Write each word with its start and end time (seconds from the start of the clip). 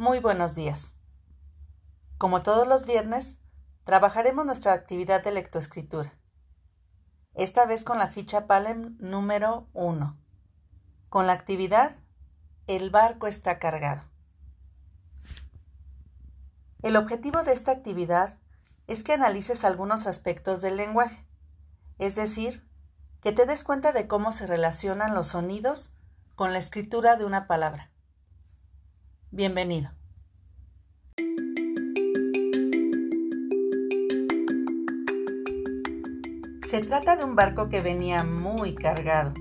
Muy 0.00 0.18
buenos 0.18 0.54
días. 0.54 0.94
Como 2.16 2.42
todos 2.42 2.66
los 2.66 2.86
viernes, 2.86 3.36
trabajaremos 3.84 4.46
nuestra 4.46 4.72
actividad 4.72 5.22
de 5.22 5.30
lectoescritura. 5.30 6.14
Esta 7.34 7.66
vez 7.66 7.84
con 7.84 7.98
la 7.98 8.06
ficha 8.06 8.46
Palem 8.46 8.96
número 8.98 9.68
1. 9.74 10.18
Con 11.10 11.26
la 11.26 11.34
actividad 11.34 11.96
El 12.66 12.88
barco 12.88 13.26
está 13.26 13.58
cargado. 13.58 14.00
El 16.80 16.96
objetivo 16.96 17.42
de 17.42 17.52
esta 17.52 17.72
actividad 17.72 18.38
es 18.86 19.04
que 19.04 19.12
analices 19.12 19.66
algunos 19.66 20.06
aspectos 20.06 20.62
del 20.62 20.78
lenguaje, 20.78 21.26
es 21.98 22.14
decir, 22.14 22.66
que 23.20 23.32
te 23.32 23.44
des 23.44 23.64
cuenta 23.64 23.92
de 23.92 24.08
cómo 24.08 24.32
se 24.32 24.46
relacionan 24.46 25.14
los 25.14 25.26
sonidos 25.26 25.92
con 26.36 26.54
la 26.54 26.58
escritura 26.58 27.16
de 27.16 27.26
una 27.26 27.46
palabra. 27.46 27.89
Bienvenido. 29.32 29.92
Se 36.68 36.80
trata 36.80 37.14
de 37.14 37.22
un 37.22 37.36
barco 37.36 37.68
que 37.68 37.80
venía 37.80 38.24
muy 38.24 38.74
cargado. 38.74 39.32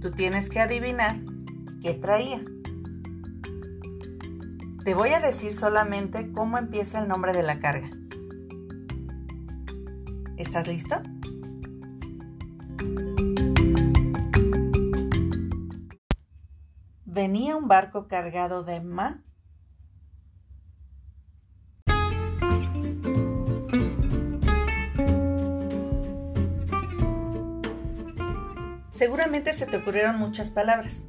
Tú 0.00 0.12
tienes 0.12 0.48
que 0.48 0.60
adivinar 0.60 1.20
qué 1.82 1.92
traía. 1.92 2.40
Te 4.82 4.94
voy 4.94 5.10
a 5.10 5.20
decir 5.20 5.52
solamente 5.52 6.32
cómo 6.32 6.56
empieza 6.56 7.02
el 7.02 7.08
nombre 7.08 7.34
de 7.34 7.42
la 7.42 7.60
carga. 7.60 7.90
¿Estás 10.38 10.68
listo? 10.68 11.02
Venía 17.24 17.54
un 17.54 17.68
barco 17.68 18.08
cargado 18.08 18.64
de 18.64 18.80
ma. 18.80 19.22
Seguramente 28.90 29.52
se 29.52 29.66
te 29.66 29.76
ocurrieron 29.76 30.18
muchas 30.18 30.50
palabras, 30.50 31.04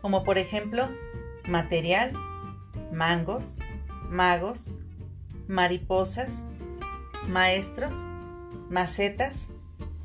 como 0.00 0.22
por 0.22 0.38
ejemplo 0.38 0.88
material, 1.48 2.12
mangos, 2.92 3.58
magos, 4.08 4.70
mariposas, 5.48 6.44
maestros, 7.26 7.96
macetas, 8.70 9.48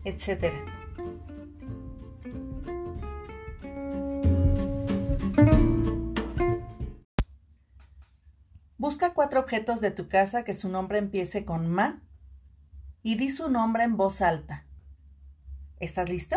etc. 0.04 0.52
Busca 9.02 9.16
cuatro 9.16 9.40
objetos 9.40 9.82
de 9.82 9.90
tu 9.90 10.08
casa 10.08 10.44
que 10.44 10.54
su 10.54 10.70
nombre 10.70 11.00
empiece 11.00 11.44
con 11.44 11.68
ma 11.68 12.04
y 13.02 13.16
di 13.16 13.32
su 13.32 13.50
nombre 13.50 13.84
en 13.84 13.98
voz 13.98 14.22
alta. 14.22 14.68
¿Estás 15.80 16.08
listo? 16.08 16.36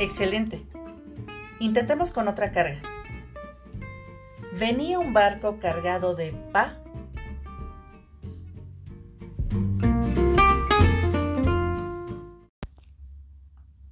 Excelente. 0.00 0.66
Intentemos 1.60 2.10
con 2.10 2.26
otra 2.26 2.50
carga. 2.50 2.80
Venía 4.58 4.98
un 4.98 5.12
barco 5.12 5.60
cargado 5.60 6.16
de 6.16 6.32
pa. 6.50 6.81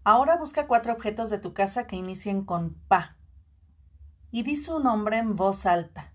Ahora 0.03 0.37
busca 0.37 0.67
cuatro 0.67 0.93
objetos 0.93 1.29
de 1.29 1.39
tu 1.39 1.53
casa 1.53 1.87
que 1.87 1.97
inicien 1.97 2.45
con 2.45 2.75
pa 2.89 3.17
y 4.31 4.43
di 4.45 4.57
su 4.57 4.81
nombre 4.81 5.19
en 5.19 5.37
voz 5.37 5.67
alta. 5.67 6.15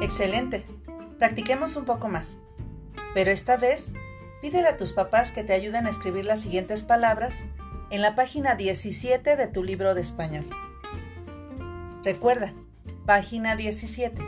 Excelente. 0.00 0.66
Practiquemos 1.18 1.76
un 1.76 1.84
poco 1.84 2.08
más. 2.08 2.36
Pero 3.14 3.30
esta 3.30 3.56
vez, 3.56 3.92
pídele 4.40 4.68
a 4.68 4.76
tus 4.76 4.92
papás 4.92 5.30
que 5.30 5.44
te 5.44 5.52
ayuden 5.52 5.86
a 5.86 5.90
escribir 5.90 6.24
las 6.24 6.40
siguientes 6.40 6.84
palabras 6.84 7.44
en 7.90 8.00
la 8.00 8.14
página 8.14 8.54
17 8.54 9.36
de 9.36 9.46
tu 9.46 9.62
libro 9.62 9.94
de 9.94 10.00
español. 10.00 10.48
Recuerda, 12.02 12.52
página 13.06 13.56
17. 13.56 14.22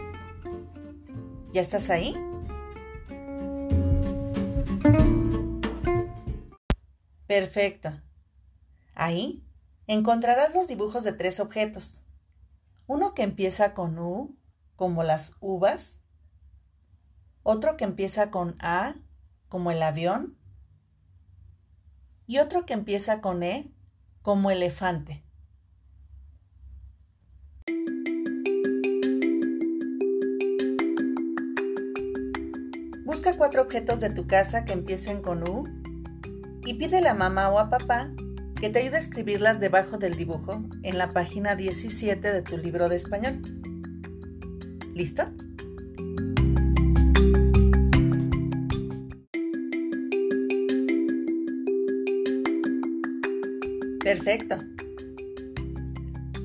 ¿Ya 1.52 1.60
estás 1.60 1.90
ahí? 1.90 2.16
Perfecto. 7.26 7.92
Ahí 8.94 9.44
encontrarás 9.86 10.54
los 10.54 10.66
dibujos 10.66 11.04
de 11.04 11.12
tres 11.12 11.40
objetos. 11.40 12.00
Uno 12.86 13.14
que 13.14 13.22
empieza 13.22 13.74
con 13.74 13.98
U, 13.98 14.36
como 14.76 15.02
las 15.02 15.32
uvas, 15.40 16.00
otro 17.42 17.76
que 17.76 17.84
empieza 17.84 18.30
con 18.30 18.56
A, 18.60 18.96
como 19.48 19.70
el 19.70 19.82
avión, 19.82 20.36
y 22.26 22.38
otro 22.38 22.66
que 22.66 22.72
empieza 22.72 23.20
con 23.20 23.42
E, 23.42 23.70
como 24.22 24.50
elefante. 24.50 25.24
Busca 33.04 33.36
cuatro 33.36 33.60
objetos 33.60 34.00
de 34.00 34.08
tu 34.08 34.26
casa 34.26 34.64
que 34.64 34.72
empiecen 34.72 35.20
con 35.20 35.46
U 35.46 35.64
y 36.64 36.74
pídele 36.74 37.08
a 37.08 37.14
mamá 37.14 37.50
o 37.50 37.58
a 37.58 37.68
papá 37.68 38.10
que 38.58 38.70
te 38.70 38.78
ayude 38.78 38.96
a 38.96 39.00
escribirlas 39.00 39.60
debajo 39.60 39.98
del 39.98 40.14
dibujo 40.14 40.62
en 40.82 40.96
la 40.96 41.10
página 41.10 41.54
17 41.54 42.32
de 42.32 42.40
tu 42.40 42.56
libro 42.56 42.88
de 42.88 42.96
español. 42.96 43.42
¿Listo? 44.94 45.24
Perfecto. 54.02 54.56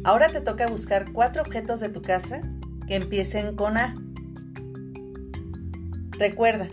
Ahora 0.04 0.28
te 0.28 0.42
toca 0.42 0.68
buscar 0.68 1.14
cuatro 1.14 1.42
objetos 1.42 1.80
de 1.80 1.88
tu 1.88 2.02
casa 2.02 2.42
que 2.86 2.96
empiecen 2.96 3.56
con 3.56 3.78
A. 3.78 3.96
Recuerda, 6.20 6.68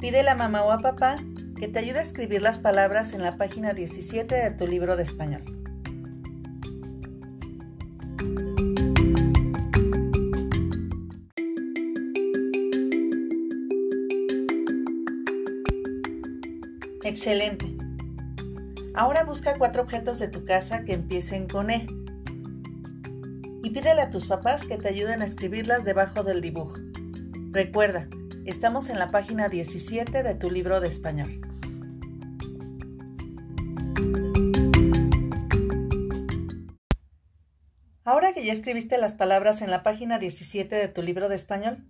pide 0.00 0.28
a 0.28 0.34
mamá 0.34 0.64
o 0.64 0.72
a 0.72 0.78
papá 0.78 1.14
que 1.56 1.68
te 1.68 1.78
ayude 1.78 2.00
a 2.00 2.02
escribir 2.02 2.42
las 2.42 2.58
palabras 2.58 3.12
en 3.12 3.22
la 3.22 3.36
página 3.36 3.72
17 3.72 4.34
de 4.34 4.50
tu 4.50 4.66
libro 4.66 4.96
de 4.96 5.04
español. 5.04 5.42
Excelente. 17.04 17.66
Ahora 18.96 19.22
busca 19.22 19.54
cuatro 19.56 19.82
objetos 19.82 20.18
de 20.18 20.26
tu 20.26 20.44
casa 20.44 20.84
que 20.84 20.94
empiecen 20.94 21.46
con 21.46 21.70
E. 21.70 21.86
Y 23.62 23.70
pídele 23.70 24.02
a 24.02 24.10
tus 24.10 24.26
papás 24.26 24.66
que 24.66 24.78
te 24.78 24.88
ayuden 24.88 25.22
a 25.22 25.26
escribirlas 25.26 25.84
debajo 25.84 26.24
del 26.24 26.40
dibujo. 26.40 26.74
Recuerda, 27.52 28.08
estamos 28.46 28.88
en 28.88 28.98
la 28.98 29.10
página 29.10 29.48
17 29.48 30.22
de 30.22 30.34
tu 30.34 30.50
libro 30.50 30.80
de 30.80 30.88
español. 30.88 31.40
Ahora 38.04 38.32
que 38.32 38.44
ya 38.44 38.52
escribiste 38.52 38.98
las 38.98 39.14
palabras 39.14 39.62
en 39.62 39.70
la 39.70 39.82
página 39.82 40.18
17 40.18 40.74
de 40.74 40.88
tu 40.88 41.02
libro 41.02 41.28
de 41.28 41.36
español, 41.36 41.86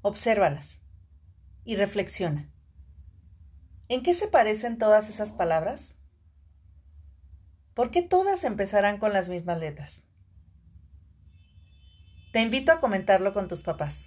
obsérvalas 0.00 0.80
y 1.64 1.74
reflexiona. 1.74 2.50
¿En 3.88 4.02
qué 4.02 4.14
se 4.14 4.28
parecen 4.28 4.78
todas 4.78 5.10
esas 5.10 5.32
palabras? 5.32 5.96
¿Por 7.74 7.90
qué 7.90 8.02
todas 8.02 8.44
empezarán 8.44 8.98
con 8.98 9.12
las 9.12 9.28
mismas 9.28 9.58
letras? 9.58 10.02
Te 12.32 12.40
invito 12.40 12.72
a 12.72 12.80
comentarlo 12.80 13.34
con 13.34 13.48
tus 13.48 13.62
papás. 13.62 14.06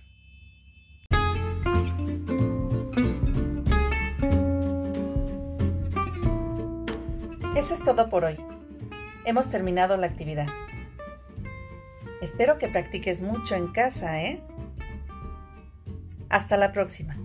Eso 7.56 7.74
es 7.74 7.82
todo 7.82 8.10
por 8.10 8.26
hoy. 8.26 8.36
Hemos 9.24 9.50
terminado 9.50 9.96
la 9.96 10.08
actividad. 10.08 10.48
Espero 12.22 12.58
que 12.58 12.68
practiques 12.68 13.22
mucho 13.22 13.56
en 13.56 13.70
casa, 13.70 14.22
¿eh? 14.22 14.42
Hasta 16.28 16.58
la 16.58 16.74
próxima. 16.74 17.18